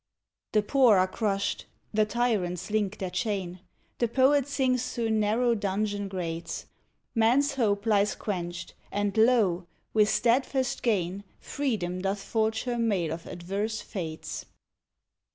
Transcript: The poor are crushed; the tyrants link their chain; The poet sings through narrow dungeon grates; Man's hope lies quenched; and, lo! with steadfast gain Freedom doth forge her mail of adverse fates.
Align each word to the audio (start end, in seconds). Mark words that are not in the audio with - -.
The 0.53 0.63
poor 0.63 0.97
are 0.97 1.07
crushed; 1.07 1.67
the 1.93 2.05
tyrants 2.05 2.71
link 2.71 2.97
their 2.97 3.11
chain; 3.11 3.59
The 3.99 4.07
poet 4.07 4.47
sings 4.47 4.91
through 4.95 5.11
narrow 5.11 5.53
dungeon 5.53 6.07
grates; 6.07 6.65
Man's 7.13 7.53
hope 7.53 7.85
lies 7.85 8.15
quenched; 8.15 8.73
and, 8.91 9.15
lo! 9.15 9.67
with 9.93 10.09
steadfast 10.09 10.81
gain 10.81 11.23
Freedom 11.39 12.01
doth 12.01 12.23
forge 12.23 12.63
her 12.63 12.79
mail 12.79 13.13
of 13.13 13.27
adverse 13.27 13.79
fates. 13.81 14.45